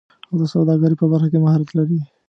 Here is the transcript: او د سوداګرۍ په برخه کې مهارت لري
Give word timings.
او 0.29 0.35
د 0.41 0.43
سوداګرۍ 0.53 0.95
په 0.99 1.05
برخه 1.11 1.27
کې 1.31 1.39
مهارت 1.43 1.69
لري 1.77 1.99